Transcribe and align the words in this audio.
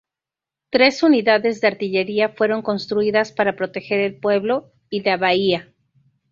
Tres 0.71 1.03
unidades 1.03 1.61
de 1.61 1.67
artillería 1.67 2.29
fueron 2.29 2.63
construidas 2.63 3.31
para 3.31 3.55
proteger 3.55 3.99
el 3.99 4.19
pueblo 4.19 4.71
y 4.89 5.03
la 5.03 5.15
bahía. 5.15 5.75